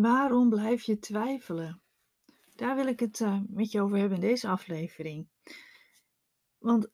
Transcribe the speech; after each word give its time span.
Waarom 0.00 0.48
blijf 0.48 0.82
je 0.82 0.98
twijfelen? 0.98 1.82
Daar 2.54 2.76
wil 2.76 2.86
ik 2.86 3.00
het 3.00 3.20
uh, 3.20 3.40
met 3.48 3.70
je 3.70 3.80
over 3.80 3.98
hebben 3.98 4.20
in 4.20 4.28
deze 4.28 4.48
aflevering. 4.48 5.28
Want 6.58 6.90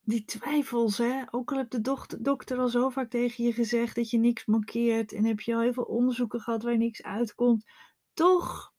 die 0.00 0.24
twijfels, 0.24 0.98
hè, 0.98 1.22
ook 1.30 1.50
al 1.50 1.56
heeft 1.56 1.70
de 1.70 2.18
dokter 2.20 2.58
al 2.58 2.68
zo 2.68 2.88
vaak 2.88 3.10
tegen 3.10 3.44
je 3.44 3.52
gezegd 3.52 3.94
dat 3.94 4.10
je 4.10 4.18
niks 4.18 4.46
mankeert 4.46 5.12
en 5.12 5.24
heb 5.24 5.40
je 5.40 5.54
al 5.54 5.60
heel 5.60 5.72
veel 5.72 5.84
onderzoeken 5.84 6.40
gehad 6.40 6.62
waar 6.62 6.76
niks 6.76 7.02
uitkomt, 7.02 7.70
toch 8.14 8.72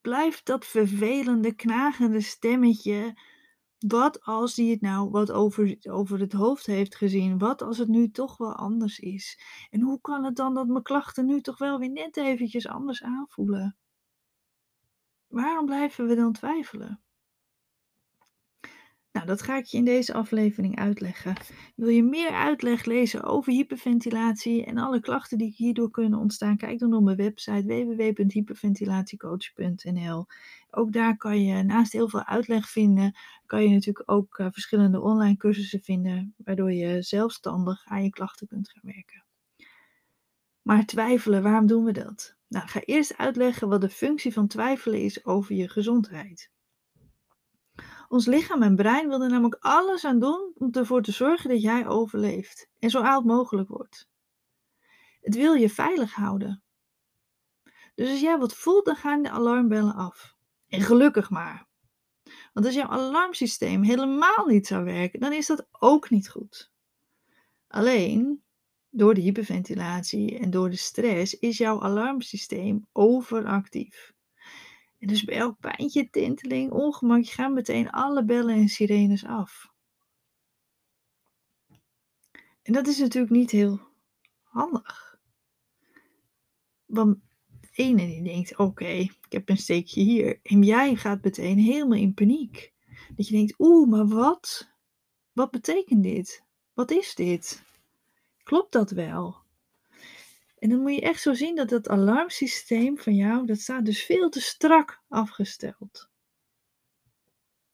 blijft 0.00 0.46
dat 0.46 0.66
vervelende, 0.66 1.54
knagende 1.54 2.20
stemmetje. 2.20 3.18
Wat 3.86 4.22
als 4.22 4.54
die 4.54 4.70
het 4.70 4.80
nou 4.80 5.10
wat 5.10 5.30
over, 5.32 5.76
over 5.82 6.20
het 6.20 6.32
hoofd 6.32 6.66
heeft 6.66 6.96
gezien? 6.96 7.38
Wat 7.38 7.62
als 7.62 7.78
het 7.78 7.88
nu 7.88 8.10
toch 8.10 8.36
wel 8.36 8.54
anders 8.54 8.98
is? 8.98 9.40
En 9.70 9.80
hoe 9.80 10.00
kan 10.00 10.24
het 10.24 10.36
dan 10.36 10.54
dat 10.54 10.66
mijn 10.66 10.82
klachten 10.82 11.26
nu 11.26 11.40
toch 11.40 11.58
wel 11.58 11.78
weer 11.78 11.90
net 11.90 12.16
eventjes 12.16 12.68
anders 12.68 13.02
aanvoelen? 13.02 13.76
Waarom 15.26 15.66
blijven 15.66 16.06
we 16.06 16.14
dan 16.14 16.32
twijfelen? 16.32 17.03
Nou, 19.14 19.26
dat 19.26 19.42
ga 19.42 19.56
ik 19.56 19.64
je 19.64 19.76
in 19.76 19.84
deze 19.84 20.14
aflevering 20.14 20.78
uitleggen. 20.78 21.34
Wil 21.76 21.88
je 21.88 22.02
meer 22.02 22.30
uitleg 22.30 22.84
lezen 22.84 23.22
over 23.22 23.52
hyperventilatie 23.52 24.64
en 24.64 24.78
alle 24.78 25.00
klachten 25.00 25.38
die 25.38 25.54
hierdoor 25.56 25.90
kunnen 25.90 26.18
ontstaan? 26.18 26.56
Kijk 26.56 26.78
dan 26.78 26.94
op 26.94 27.02
mijn 27.02 27.16
website 27.16 27.64
www.hyperventilatiecoach.nl. 27.66 30.26
Ook 30.70 30.92
daar 30.92 31.16
kan 31.16 31.44
je 31.44 31.62
naast 31.62 31.92
heel 31.92 32.08
veel 32.08 32.24
uitleg 32.24 32.68
vinden, 32.68 33.16
kan 33.46 33.62
je 33.62 33.68
natuurlijk 33.68 34.10
ook 34.10 34.38
uh, 34.38 34.46
verschillende 34.50 35.00
online 35.00 35.36
cursussen 35.36 35.82
vinden, 35.82 36.34
waardoor 36.36 36.72
je 36.72 37.02
zelfstandig 37.02 37.84
aan 37.84 38.02
je 38.02 38.10
klachten 38.10 38.46
kunt 38.46 38.70
gaan 38.70 38.92
werken. 38.92 39.24
Maar 40.62 40.84
twijfelen, 40.84 41.42
waarom 41.42 41.66
doen 41.66 41.84
we 41.84 41.92
dat? 41.92 42.36
Nou, 42.48 42.64
ik 42.64 42.70
ga 42.70 42.80
eerst 42.80 43.18
uitleggen 43.18 43.68
wat 43.68 43.80
de 43.80 43.90
functie 43.90 44.32
van 44.32 44.46
twijfelen 44.46 45.02
is 45.02 45.24
over 45.24 45.54
je 45.54 45.68
gezondheid. 45.68 46.52
Ons 48.14 48.26
lichaam 48.26 48.62
en 48.62 48.76
brein 48.76 49.08
willen 49.08 49.30
namelijk 49.30 49.56
alles 49.60 50.04
aan 50.04 50.18
doen 50.18 50.52
om 50.54 50.72
ervoor 50.72 51.02
te 51.02 51.12
zorgen 51.12 51.50
dat 51.50 51.62
jij 51.62 51.86
overleeft 51.86 52.68
en 52.78 52.90
zo 52.90 53.00
oud 53.00 53.24
mogelijk 53.24 53.68
wordt. 53.68 54.08
Het 55.20 55.34
wil 55.34 55.54
je 55.54 55.70
veilig 55.70 56.14
houden. 56.14 56.62
Dus 57.94 58.10
als 58.10 58.20
jij 58.20 58.38
wat 58.38 58.54
voelt, 58.54 58.84
dan 58.84 58.96
gaan 58.96 59.22
de 59.22 59.30
alarmbellen 59.30 59.94
af. 59.94 60.36
En 60.68 60.80
gelukkig 60.80 61.30
maar. 61.30 61.66
Want 62.52 62.66
als 62.66 62.74
jouw 62.74 62.88
alarmsysteem 62.88 63.82
helemaal 63.82 64.46
niet 64.46 64.66
zou 64.66 64.84
werken, 64.84 65.20
dan 65.20 65.32
is 65.32 65.46
dat 65.46 65.66
ook 65.70 66.10
niet 66.10 66.28
goed. 66.28 66.72
Alleen 67.68 68.42
door 68.90 69.14
de 69.14 69.20
hyperventilatie 69.20 70.38
en 70.38 70.50
door 70.50 70.70
de 70.70 70.76
stress 70.76 71.38
is 71.38 71.58
jouw 71.58 71.82
alarmsysteem 71.82 72.86
overactief. 72.92 74.12
Dus 75.06 75.24
bij 75.24 75.36
elk 75.36 75.60
pijntje, 75.60 76.10
tinteling, 76.10 76.72
ongemakje 76.72 77.32
gaan 77.32 77.52
meteen 77.52 77.90
alle 77.90 78.24
bellen 78.24 78.54
en 78.54 78.68
sirenes 78.68 79.24
af. 79.24 79.72
En 82.62 82.72
dat 82.72 82.86
is 82.86 82.98
natuurlijk 82.98 83.32
niet 83.32 83.50
heel 83.50 83.80
handig. 84.42 85.18
Want 86.86 87.18
de 87.60 87.68
ene 87.72 88.06
die 88.06 88.22
denkt, 88.22 88.58
oké, 88.58 88.86
ik 88.86 89.16
heb 89.28 89.48
een 89.48 89.56
steekje 89.56 90.00
hier. 90.02 90.40
En 90.42 90.62
jij 90.62 90.96
gaat 90.96 91.24
meteen 91.24 91.58
helemaal 91.58 91.98
in 91.98 92.14
paniek. 92.14 92.72
Dat 93.16 93.28
je 93.28 93.34
denkt, 93.34 93.54
oeh, 93.58 93.88
maar 93.90 94.06
wat? 94.06 94.72
Wat 95.32 95.50
betekent 95.50 96.02
dit? 96.02 96.44
Wat 96.72 96.90
is 96.90 97.14
dit? 97.14 97.62
Klopt 98.42 98.72
dat 98.72 98.90
wel? 98.90 99.43
En 100.64 100.70
dan 100.70 100.80
moet 100.80 100.94
je 100.94 101.00
echt 101.00 101.20
zo 101.20 101.34
zien 101.34 101.54
dat 101.56 101.68
dat 101.68 101.88
alarmsysteem 101.88 102.98
van 102.98 103.14
jou, 103.14 103.46
dat 103.46 103.58
staat 103.58 103.84
dus 103.84 104.04
veel 104.04 104.28
te 104.28 104.40
strak 104.40 105.02
afgesteld. 105.08 106.08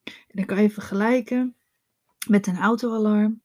En 0.02 0.12
dan 0.26 0.44
kan 0.44 0.62
je 0.62 0.70
vergelijken 0.70 1.56
met 2.28 2.46
een 2.46 2.56
autoalarm. 2.56 3.42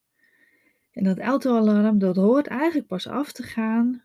En 0.91 1.03
dat 1.03 1.19
autoalarm, 1.19 1.99
dat 1.99 2.15
hoort 2.15 2.47
eigenlijk 2.47 2.87
pas 2.87 3.07
af 3.07 3.31
te 3.31 3.43
gaan 3.43 4.03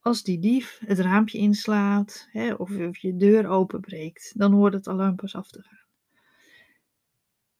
als 0.00 0.22
die 0.22 0.38
dief 0.38 0.80
het 0.86 0.98
raampje 0.98 1.38
inslaat 1.38 2.28
hè, 2.30 2.54
of, 2.54 2.78
of 2.78 2.96
je 2.96 3.16
deur 3.16 3.48
openbreekt. 3.48 4.32
Dan 4.38 4.52
hoort 4.52 4.72
het 4.72 4.88
alarm 4.88 5.16
pas 5.16 5.34
af 5.34 5.50
te 5.50 5.62
gaan. 5.62 5.86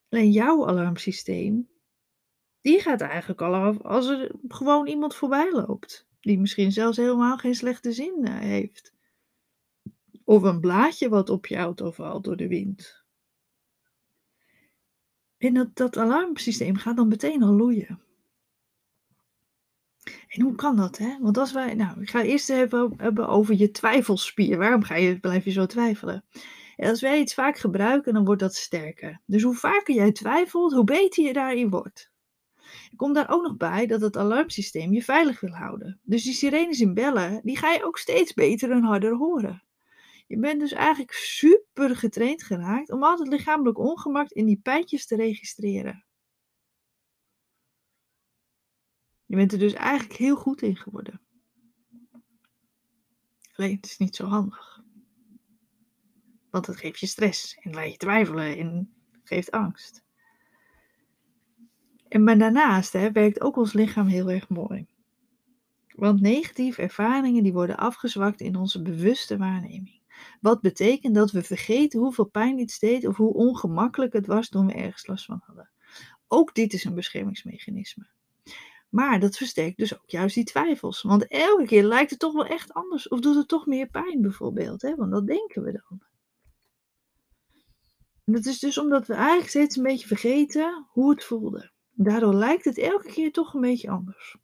Alleen 0.09 0.31
jouw 0.31 0.67
alarmsysteem, 0.67 1.69
die 2.61 2.81
gaat 2.81 3.01
eigenlijk 3.01 3.43
al 3.43 3.55
af 3.55 3.81
als 3.81 4.07
er 4.07 4.33
gewoon 4.49 4.87
iemand 4.87 5.15
voorbij 5.15 5.53
loopt 5.53 6.11
die 6.23 6.39
misschien 6.39 6.73
zelfs 6.73 6.97
helemaal 6.97 7.37
geen 7.39 7.55
slechte 7.55 7.93
zin 7.93 8.25
eh, 8.25 8.39
heeft. 8.39 8.93
Of 10.25 10.43
een 10.43 10.61
blaadje 10.61 11.09
wat 11.09 11.31
op 11.31 11.47
je 11.47 11.57
auto 11.57 11.91
valt 11.91 12.25
door 12.25 12.37
de 12.37 12.49
wind. 12.49 13.05
En 15.39 15.55
dat, 15.55 15.77
dat 15.77 15.97
alarmsysteem 15.97 16.77
gaat 16.77 16.97
dan 16.97 17.09
meteen 17.09 17.43
al 17.43 17.53
loeien. 17.53 18.01
En 20.29 20.43
hoe 20.43 20.55
kan 20.55 20.77
dat, 20.77 20.99
hè? 20.99 21.19
Want 21.21 21.39
als 21.39 21.53
wij, 21.53 21.75
nou, 21.75 22.01
ik 22.01 22.11
ga 22.11 22.23
eerst 22.23 22.51
even 22.51 22.95
hebben 22.97 23.29
over 23.29 23.55
je 23.55 23.71
twijfelspier. 23.71 24.59
Waarom 24.59 24.83
ga 24.83 24.95
je, 24.95 25.21
blijf 25.21 25.45
je 25.45 25.51
zo 25.51 25.67
twijfelen? 25.67 26.25
En 26.77 26.89
als 26.89 27.01
wij 27.01 27.21
iets 27.21 27.35
vaak 27.35 27.57
gebruiken, 27.57 28.15
dan 28.15 28.25
wordt 28.25 28.41
dat 28.41 28.55
sterker. 28.55 29.21
Dus 29.27 29.43
hoe 29.43 29.55
vaker 29.55 29.95
jij 29.95 30.13
twijfelt, 30.13 30.73
hoe 30.73 30.85
beter 30.85 31.25
je 31.25 31.33
daarin 31.33 31.71
wordt. 31.71 32.12
Komt 32.97 33.15
daar 33.15 33.31
ook 33.31 33.43
nog 33.43 33.57
bij 33.57 33.87
dat 33.87 34.01
het 34.01 34.17
alarmsysteem 34.17 34.93
je 34.93 35.03
veilig 35.03 35.41
wil 35.41 35.51
houden. 35.51 36.01
Dus 36.03 36.23
die 36.23 36.33
sirenes 36.33 36.81
in 36.81 36.95
bellen, 36.95 37.41
die 37.43 37.57
ga 37.57 37.73
je 37.73 37.85
ook 37.85 37.99
steeds 37.99 38.35
beter 38.35 38.71
en 38.71 38.83
harder 38.83 39.17
horen. 39.17 39.63
Je 40.27 40.39
bent 40.39 40.61
dus 40.61 40.73
eigenlijk 40.73 41.13
super 41.13 41.97
getraind 41.97 42.43
geraakt 42.43 42.91
om 42.91 43.03
altijd 43.03 43.29
lichamelijk 43.29 43.79
ongemak 43.79 44.31
in 44.31 44.47
die 44.47 44.61
pijntjes 44.63 45.07
te 45.07 45.17
registreren. 45.17 46.05
Je 49.25 49.37
bent 49.37 49.53
er 49.53 49.59
dus 49.59 49.73
eigenlijk 49.73 50.19
heel 50.19 50.37
goed 50.37 50.63
in 50.63 50.77
geworden. 50.77 51.21
Alleen 53.53 53.77
het 53.77 53.87
is 53.87 53.99
niet 53.99 54.17
zo 54.17 54.27
handig. 54.27 54.83
Want 56.51 56.67
het 56.67 56.77
geeft 56.77 57.01
je 57.01 57.07
stress 57.07 57.55
en 57.55 57.75
laat 57.75 57.91
je 57.91 57.97
twijfelen 57.97 58.59
en 58.59 58.95
geeft 59.23 59.51
angst. 59.51 60.05
En 62.13 62.25
maar 62.25 62.39
daarnaast 62.39 62.93
hè, 62.93 63.13
werkt 63.13 63.41
ook 63.41 63.57
ons 63.57 63.73
lichaam 63.73 64.07
heel 64.07 64.31
erg 64.31 64.49
mooi. 64.49 64.87
Want 65.95 66.21
negatieve 66.21 66.83
ervaringen 66.83 67.43
die 67.43 67.53
worden 67.53 67.77
afgezwakt 67.77 68.41
in 68.41 68.57
onze 68.57 68.83
bewuste 68.83 69.37
waarneming. 69.37 70.01
Wat 70.41 70.61
betekent 70.61 71.15
dat 71.15 71.31
we 71.31 71.43
vergeten 71.43 72.01
hoeveel 72.01 72.25
pijn 72.25 72.59
iets 72.59 72.79
deed 72.79 73.07
of 73.07 73.17
hoe 73.17 73.35
ongemakkelijk 73.35 74.13
het 74.13 74.27
was 74.27 74.49
toen 74.49 74.67
we 74.67 74.73
ergens 74.73 75.07
last 75.07 75.25
van 75.25 75.41
hadden. 75.45 75.71
Ook 76.29 76.55
dit 76.55 76.73
is 76.73 76.85
een 76.85 76.95
beschermingsmechanisme. 76.95 78.07
Maar 78.89 79.21
dat 79.21 79.37
versterkt 79.37 79.79
dus 79.79 79.95
ook 79.95 80.11
juist 80.11 80.35
die 80.35 80.45
twijfels. 80.45 81.03
Want 81.03 81.27
elke 81.27 81.65
keer 81.65 81.85
lijkt 81.85 82.11
het 82.11 82.19
toch 82.19 82.33
wel 82.33 82.47
echt 82.47 82.73
anders. 82.73 83.09
Of 83.09 83.21
doet 83.21 83.37
het 83.37 83.49
toch 83.49 83.67
meer 83.67 83.87
pijn 83.87 84.21
bijvoorbeeld. 84.21 84.83
Hè? 84.83 84.95
Want 84.95 85.13
dat 85.13 85.27
denken 85.27 85.63
we 85.63 85.73
dan. 85.73 86.03
En 88.25 88.33
dat 88.33 88.47
is 88.47 88.59
dus 88.59 88.79
omdat 88.79 89.07
we 89.07 89.15
eigenlijk 89.15 89.49
steeds 89.49 89.77
een 89.77 89.83
beetje 89.83 90.07
vergeten 90.07 90.87
hoe 90.89 91.11
het 91.11 91.25
voelde. 91.25 91.72
Daardoor 91.95 92.35
lijkt 92.35 92.65
het 92.65 92.79
elke 92.79 93.09
keer 93.13 93.33
toch 93.33 93.55
een 93.55 93.61
beetje 93.61 93.91
anders. 93.91 94.37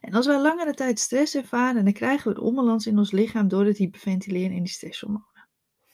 En 0.00 0.12
als 0.12 0.26
wij 0.26 0.40
langere 0.40 0.74
tijd 0.74 0.98
stress 0.98 1.34
ervaren, 1.34 1.84
dan 1.84 1.92
krijgen 1.92 2.24
we 2.24 2.38
het 2.38 2.48
onbalans 2.48 2.86
in 2.86 2.98
ons 2.98 3.12
lichaam 3.12 3.48
door 3.48 3.64
het 3.64 3.76
hyperventileren 3.76 4.56
en 4.56 4.62
die 4.62 4.72
stresshormonen. 4.72 5.48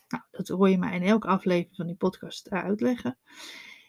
Nou, 0.09 0.23
dat 0.31 0.49
hoor 0.49 0.71
je 0.71 0.79
mij 0.79 0.97
in 0.97 1.03
elke 1.03 1.27
aflevering 1.27 1.77
van 1.77 1.87
die 1.87 1.97
podcast 1.97 2.51
uitleggen. 2.51 3.19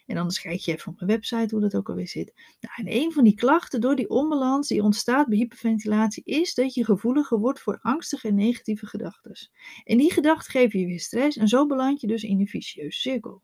En 0.05 0.17
anders 0.17 0.41
kijk 0.41 0.59
je 0.59 0.71
even 0.71 0.91
op 0.91 0.99
mijn 0.99 1.11
website 1.11 1.55
hoe 1.55 1.63
dat 1.63 1.75
ook 1.75 1.89
alweer 1.89 2.07
zit. 2.07 2.33
Nou, 2.59 2.73
en 2.75 3.01
een 3.01 3.11
van 3.11 3.23
die 3.23 3.35
klachten 3.35 3.81
door 3.81 3.95
die 3.95 4.09
onbalans 4.09 4.67
die 4.67 4.83
ontstaat 4.83 5.27
bij 5.27 5.37
hyperventilatie 5.37 6.23
is 6.23 6.53
dat 6.53 6.73
je 6.73 6.85
gevoeliger 6.85 7.39
wordt 7.39 7.59
voor 7.59 7.79
angstige 7.81 8.27
en 8.27 8.35
negatieve 8.35 8.85
gedachten. 8.85 9.49
En 9.83 9.97
die 9.97 10.11
gedachten 10.11 10.51
geven 10.51 10.79
je 10.79 10.85
weer 10.85 10.99
stress 10.99 11.37
en 11.37 11.47
zo 11.47 11.65
beland 11.65 12.01
je 12.01 12.07
dus 12.07 12.23
in 12.23 12.39
een 12.39 12.47
vicieuze 12.47 12.99
cirkel. 12.99 13.41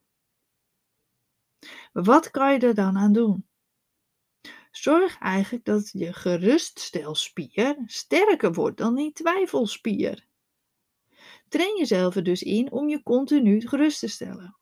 Wat 1.94 2.32
kan 2.32 2.54
je 2.54 2.60
er 2.60 2.76
dan 2.76 2.98
aan 2.98 3.14
doen? 3.14 3.46
Zorg 4.72 5.18
eigenlijk 5.20 5.66
dat 5.66 5.90
je 5.94 6.14
geruststelspier 6.14 7.84
sterker 7.86 8.54
wordt 8.54 8.78
dan 8.78 8.96
die 8.96 9.12
twijfelspier. 9.12 10.28
Train 11.48 11.78
jezelf 11.78 12.16
er 12.16 12.24
dus 12.24 12.44
in 12.44 12.72
om 12.72 12.90
je 12.90 13.04
continu 13.04 13.68
gerust 13.68 14.00
te 14.00 14.08
stellen. 14.08 14.56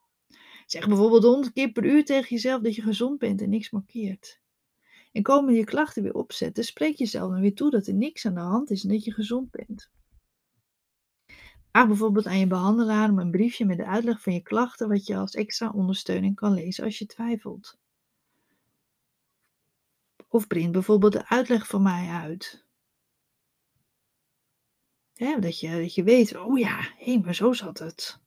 Zeg 0.66 0.88
bijvoorbeeld 0.88 1.24
100 1.24 1.54
keer 1.54 1.72
per 1.72 1.86
uur 1.86 2.06
tegen 2.06 2.30
jezelf 2.30 2.62
dat 2.62 2.76
je 2.76 2.82
gezond 2.82 3.20
bent 3.20 3.42
en 3.42 3.50
niks 3.50 3.70
markeert. 3.70 4.40
En 5.12 5.22
komen 5.22 5.54
je 5.54 5.64
klachten 5.64 6.04
weer 6.04 6.14
opzetten, 6.14 6.64
spreek 6.64 6.96
jezelf 6.96 7.32
dan 7.32 7.42
weer 7.42 7.56
toe 7.56 7.70
dat 7.70 7.88
er 7.88 7.94
niks 7.94 8.26
aan 8.26 8.34
de 8.34 8.40
hand 8.40 8.72
is 8.72 8.84
en 8.84 8.90
dat 8.90 9.04
je 9.04 9.14
gezond 9.14 9.52
bent. 9.52 9.92
Vraag 11.76 11.88
bijvoorbeeld 11.88 12.26
aan 12.26 12.40
je 12.40 12.48
behandelaar 12.48 13.10
om 13.10 13.20
een 13.20 13.32
briefje 13.32 13.66
met 13.66 13.78
de 13.78 13.86
uitleg 13.86 14.22
van 14.22 14.34
je 14.34 14.42
klachten, 14.42 14.88
wat 14.88 15.06
je 15.06 15.18
als 15.18 15.34
extra 15.34 15.70
ondersteuning 15.70 16.36
kan 16.36 16.54
lezen 16.54 16.84
als 16.84 16.98
je 16.98 17.06
twijfelt. 17.06 17.78
Of 20.28 20.48
print 20.48 20.72
bijvoorbeeld 20.72 21.14
de 21.14 21.28
uitleg 21.28 21.68
van 21.68 21.82
mij 21.82 22.10
uit. 22.10 22.66
Hè, 25.14 25.40
dat, 25.40 25.60
je, 25.60 25.82
dat 25.82 25.96
je 25.96 26.04
weet, 26.04 26.38
oh 26.38 26.60
ja, 26.60 26.80
hé, 26.98 27.18
maar 27.18 27.36
zo 27.36 27.54
zat 27.54 27.80
het. 27.80 28.20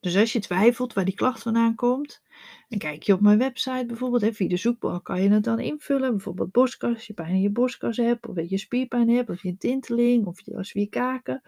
Dus 0.00 0.16
als 0.16 0.32
je 0.32 0.40
twijfelt 0.40 0.92
waar 0.92 1.04
die 1.04 1.14
klacht 1.14 1.42
vandaan 1.42 1.74
komt, 1.74 2.22
dan 2.68 2.78
kijk 2.78 3.02
je 3.02 3.12
op 3.12 3.20
mijn 3.20 3.38
website 3.38 3.86
bijvoorbeeld, 3.86 4.22
hè, 4.22 4.32
via 4.32 4.48
de 4.48 4.56
zoekbalk 4.56 5.04
kan 5.04 5.22
je 5.22 5.30
het 5.30 5.44
dan 5.44 5.60
invullen. 5.60 6.10
Bijvoorbeeld 6.10 6.52
borstkas, 6.52 6.94
als 6.94 7.06
je 7.06 7.14
pijn 7.14 7.34
in 7.34 7.40
je 7.40 7.50
borstkas 7.50 7.96
hebt, 7.96 8.26
of 8.26 8.34
dat 8.34 8.48
je 8.50 8.58
spierpijn 8.58 9.08
hebt, 9.08 9.30
of 9.30 9.42
je 9.42 9.56
tinteling, 9.56 10.26
of 10.26 10.40
je 10.40 10.56
als 10.56 10.72
je 10.72 10.86
kaken. 10.86 11.42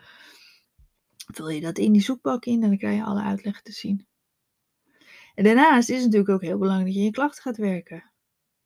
Vul 1.26 1.48
je 1.48 1.60
dat 1.60 1.78
in 1.78 1.92
die 1.92 2.02
zoekbalk 2.02 2.44
in 2.44 2.62
en 2.62 2.68
dan 2.68 2.78
krijg 2.78 2.96
je 2.96 3.04
alle 3.04 3.22
uitleg 3.22 3.62
te 3.62 3.72
zien. 3.72 4.06
En 5.34 5.44
daarnaast 5.44 5.88
is 5.88 5.96
het 5.96 6.04
natuurlijk 6.04 6.30
ook 6.30 6.42
heel 6.42 6.58
belangrijk 6.58 6.88
dat 6.88 6.96
je 6.96 7.04
je 7.04 7.10
klachten 7.10 7.42
gaat 7.42 7.56
werken. 7.56 8.10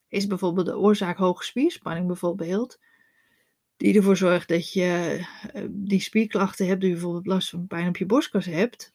Is 0.08 0.26
bijvoorbeeld 0.26 0.66
de 0.66 0.78
oorzaak 0.78 1.16
hoge 1.16 1.44
spierspanning 1.44 2.06
bijvoorbeeld, 2.06 2.78
die 3.76 3.96
ervoor 3.96 4.16
zorgt 4.16 4.48
dat 4.48 4.72
je 4.72 5.20
eh, 5.52 5.64
die 5.70 6.00
spierklachten 6.00 6.66
hebt, 6.66 6.80
die 6.80 6.92
bijvoorbeeld 6.92 7.26
last 7.26 7.48
van 7.48 7.66
pijn 7.66 7.88
op 7.88 7.96
je 7.96 8.06
borstkas 8.06 8.46
hebt, 8.46 8.94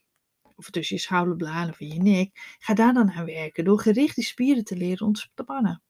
of 0.56 0.70
tussen 0.70 0.96
je 0.96 1.02
schouderbladen 1.02 1.70
of 1.70 1.80
in 1.80 1.88
je 1.88 2.02
nek, 2.02 2.58
ga 2.60 2.74
daar 2.74 2.94
dan 2.94 3.12
aan 3.12 3.26
werken 3.26 3.66
door 3.66 3.80
gericht 3.80 4.16
die 4.16 4.24
spieren 4.24 4.64
te 4.64 4.76
leren 4.76 5.08
ontspannen. 5.08 5.82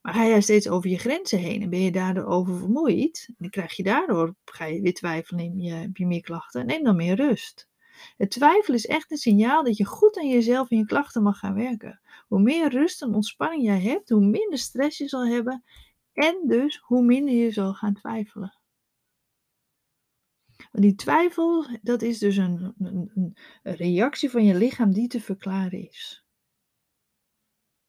Maar 0.00 0.14
ga 0.14 0.26
jij 0.26 0.40
steeds 0.40 0.68
over 0.68 0.90
je 0.90 0.98
grenzen 0.98 1.38
heen 1.38 1.62
en 1.62 1.70
ben 1.70 1.80
je 1.80 1.90
daardoor 1.90 2.24
oververmoeid, 2.24 3.24
en 3.28 3.34
dan 3.38 3.50
krijg 3.50 3.76
je 3.76 3.82
daardoor, 3.82 4.34
ga 4.44 4.64
je 4.64 4.80
weer 4.80 4.94
twijfelen, 4.94 5.44
neem 5.44 5.58
je, 5.58 5.72
heb 5.72 5.96
je 5.96 6.06
meer 6.06 6.20
klachten, 6.20 6.66
neem 6.66 6.82
dan 6.82 6.96
meer 6.96 7.16
rust. 7.16 7.68
Het 8.16 8.30
twijfel 8.30 8.74
is 8.74 8.86
echt 8.86 9.10
een 9.10 9.16
signaal 9.16 9.64
dat 9.64 9.76
je 9.76 9.84
goed 9.84 10.18
aan 10.18 10.28
jezelf 10.28 10.70
en 10.70 10.76
je 10.76 10.84
klachten 10.84 11.22
mag 11.22 11.38
gaan 11.38 11.54
werken. 11.54 12.00
Hoe 12.26 12.40
meer 12.40 12.68
rust 12.70 13.02
en 13.02 13.14
ontspanning 13.14 13.64
jij 13.64 13.80
hebt, 13.80 14.08
hoe 14.08 14.26
minder 14.26 14.58
stress 14.58 14.98
je 14.98 15.08
zal 15.08 15.26
hebben 15.26 15.64
en 16.12 16.42
dus 16.46 16.78
hoe 16.82 17.02
minder 17.02 17.34
je 17.34 17.50
zal 17.50 17.74
gaan 17.74 17.94
twijfelen. 17.94 18.58
Die 20.70 20.94
twijfel, 20.94 21.66
dat 21.82 22.02
is 22.02 22.18
dus 22.18 22.36
een, 22.36 22.74
een, 22.78 23.36
reactie 23.62 24.30
van 24.30 24.44
je 24.44 24.54
lichaam 24.54 24.92
die 24.92 25.08
te 25.08 25.20
verklaren 25.20 25.88
is. 25.88 26.24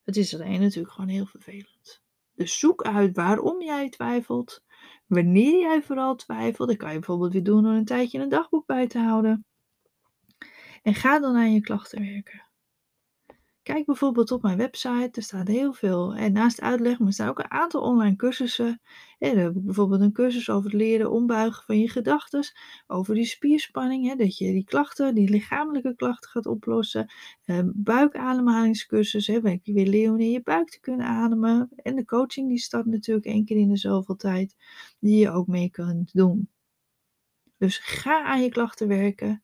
Het 0.10 0.18
is 0.18 0.36
alleen 0.36 0.60
natuurlijk 0.60 0.94
gewoon 0.94 1.10
heel 1.10 1.26
vervelend. 1.26 2.02
Dus 2.36 2.60
zoek 2.60 2.84
uit 2.84 3.16
waarom 3.16 3.62
jij 3.62 3.90
twijfelt, 3.90 4.64
wanneer 5.08 5.60
jij 5.60 5.82
vooral 5.82 6.16
twijfelt. 6.16 6.70
Dat 6.70 6.78
kan 6.78 6.90
je 6.90 6.98
bijvoorbeeld 6.98 7.34
weer 7.34 7.44
doen 7.44 7.64
door 7.64 7.72
een 7.72 7.86
tijdje 7.86 8.20
een 8.20 8.30
dagboek 8.30 8.66
bij 8.66 8.88
te 8.88 9.00
houden. 9.00 9.46
En 10.84 10.96
ga 10.96 11.20
dan 11.20 11.36
aan 11.36 11.54
je 11.54 11.62
klachten 11.62 12.02
werken. 12.02 12.49
Kijk 13.64 13.86
bijvoorbeeld 13.86 14.32
op 14.32 14.42
mijn 14.42 14.58
website, 14.58 15.10
er 15.12 15.22
staat 15.24 15.48
heel 15.48 15.74
veel. 15.74 16.16
En 16.16 16.32
naast 16.32 16.62
uitleg, 16.62 17.00
maar 17.00 17.14
staan 17.14 17.30
ook 17.30 17.40
een 17.40 17.52
aantal 17.52 17.82
online 17.82 18.16
cursussen. 18.16 18.82
En 19.20 19.36
dan 19.36 19.44
heb 19.44 19.56
ik 19.56 19.66
bijvoorbeeld 19.66 20.02
een 20.02 20.12
cursus 20.12 20.50
over 20.50 20.70
het 20.70 20.80
leren 20.80 21.12
ombuigen 21.12 21.64
van 21.64 21.80
je 21.80 21.90
gedachten. 21.90 22.44
Over 22.88 23.16
die 23.16 23.26
spierspanning, 23.26 24.08
hè, 24.08 24.16
dat 24.16 24.38
je 24.38 24.52
die 24.52 24.64
klachten, 24.64 25.16
die 25.16 25.30
lichamelijke 25.30 25.96
klachten 25.96 26.30
gaat 26.30 26.46
oplossen. 26.46 27.12
Eh, 27.46 27.60
buikademhalingscursus, 27.74 29.28
hè, 29.28 29.42
waar 29.42 29.58
je 29.62 29.74
weer 29.74 29.88
leert 29.88 30.12
om 30.12 30.20
in 30.20 30.32
je 30.32 30.42
buik 30.42 30.70
te 30.70 30.80
kunnen 30.80 31.06
ademen. 31.06 31.70
En 31.76 31.96
de 31.96 32.06
coaching 32.06 32.48
die 32.50 32.60
start 32.60 32.86
natuurlijk 32.86 33.26
één 33.26 33.46
keer 33.46 33.58
in 33.58 33.70
de 33.70 33.78
zoveel 33.78 34.16
tijd, 34.16 34.56
die 35.00 35.20
je 35.20 35.32
ook 35.32 35.48
mee 35.48 35.70
kunt 35.70 36.14
doen. 36.14 36.50
Dus 37.58 37.78
ga 37.78 38.24
aan 38.24 38.42
je 38.42 38.50
klachten 38.50 38.88
werken 38.88 39.44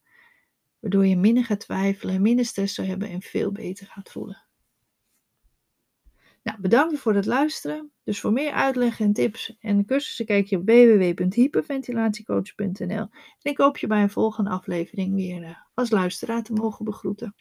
waardoor 0.85 1.05
je 1.05 1.17
minder 1.17 1.45
gaat 1.45 1.59
twijfelen, 1.59 2.21
minder 2.21 2.45
stress 2.45 2.75
zou 2.75 2.87
hebben 2.87 3.09
en 3.09 3.21
veel 3.21 3.51
beter 3.51 3.87
gaat 3.87 4.11
voelen. 4.11 4.43
Nou, 6.43 6.61
bedankt 6.61 6.99
voor 6.99 7.13
het 7.13 7.25
luisteren. 7.25 7.91
Dus 8.03 8.19
voor 8.19 8.31
meer 8.31 8.51
uitleg 8.51 8.99
en 8.99 9.13
tips 9.13 9.57
en 9.59 9.85
cursussen 9.85 10.25
kijk 10.25 10.47
je 10.47 10.57
op 10.57 10.65
www.hyperventilatiecoach.nl. 10.65 12.87
En 12.87 13.09
ik 13.41 13.57
hoop 13.57 13.77
je 13.77 13.87
bij 13.87 14.01
een 14.01 14.09
volgende 14.09 14.49
aflevering 14.49 15.15
weer 15.15 15.43
eh, 15.43 15.55
als 15.73 15.89
luisteraar 15.89 16.43
te 16.43 16.53
mogen 16.53 16.85
begroeten. 16.85 17.35